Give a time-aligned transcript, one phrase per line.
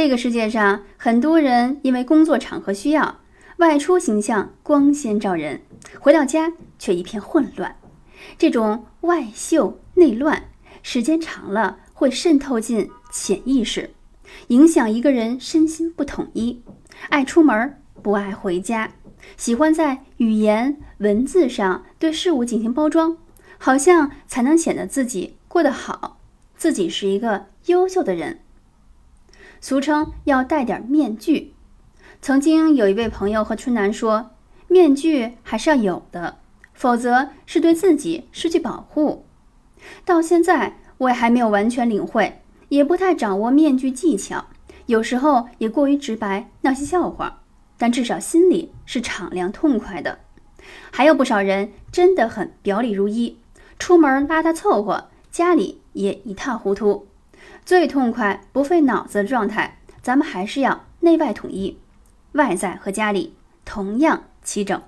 [0.00, 3.18] 这个世界上，很多人因为工作场合需要，
[3.56, 5.62] 外出形象光鲜照人，
[5.98, 7.74] 回到家却一片混乱。
[8.38, 10.44] 这种外秀内乱，
[10.84, 13.90] 时间长了会渗透进潜意识，
[14.46, 16.62] 影响一个人身心不统一。
[17.08, 18.92] 爱出门不爱回家，
[19.36, 23.18] 喜欢在语言文字上对事物进行包装，
[23.58, 26.20] 好像才能显得自己过得好，
[26.56, 28.38] 自己是一个优秀的人。
[29.60, 31.54] 俗称要戴点面具。
[32.20, 34.30] 曾经有一位朋友和春楠说
[34.68, 36.38] ：“面具还是要有的，
[36.72, 39.24] 否则是对自己失去保护。”
[40.04, 44.46] 到现在我也还没有完全领会，也不太掌握面具技巧，
[44.86, 47.40] 有时候也过于直白，闹些笑话。
[47.80, 50.18] 但至少心里是敞亮痛快的。
[50.90, 53.38] 还有不少人真的很表里如一，
[53.78, 57.06] 出门邋遢凑合，家里也一塌糊涂。
[57.64, 61.78] 最痛快、不费脑子的状态，咱们还是要内外统一，
[62.32, 64.80] 外在和家里同样齐整。